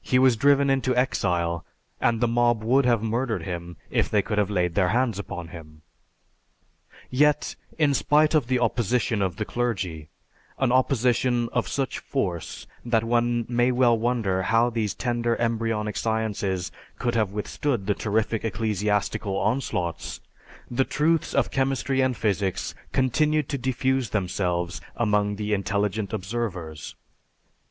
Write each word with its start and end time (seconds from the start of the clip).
He 0.00 0.18
was 0.18 0.34
driven 0.34 0.70
into 0.70 0.96
exile, 0.96 1.62
and 2.00 2.22
the 2.22 2.26
mob 2.26 2.64
would 2.64 2.86
have 2.86 3.02
murdered 3.02 3.42
him 3.42 3.76
if 3.90 4.08
they 4.08 4.22
could 4.22 4.38
have 4.38 4.48
laid 4.48 4.74
their 4.74 4.88
hands 4.88 5.18
upon 5.18 5.48
him. 5.48 5.82
Yet, 7.10 7.54
in 7.76 7.92
spite 7.92 8.34
of 8.34 8.46
the 8.46 8.60
opposition 8.60 9.20
of 9.20 9.36
the 9.36 9.44
clergy, 9.44 10.08
an 10.58 10.72
opposition 10.72 11.50
of 11.52 11.68
such 11.68 11.98
force 11.98 12.66
that 12.82 13.04
one 13.04 13.44
may 13.46 13.70
well 13.70 13.98
wonder 13.98 14.44
how 14.44 14.70
these 14.70 14.94
tender 14.94 15.36
embryonic 15.36 15.98
sciences 15.98 16.72
could 16.98 17.14
have 17.14 17.32
withstood 17.32 17.86
the 17.86 17.94
terrific 17.94 18.46
ecclesiastical 18.46 19.36
onslaughts, 19.36 20.22
the 20.70 20.84
truths 20.84 21.34
of 21.34 21.50
chemistry 21.50 22.00
and 22.00 22.16
physics 22.16 22.74
continued 22.92 23.50
to 23.50 23.58
diffuse 23.58 24.08
themselves 24.08 24.80
among 24.96 25.36
the 25.36 25.52
intelligent 25.52 26.14
observers. 26.14 26.94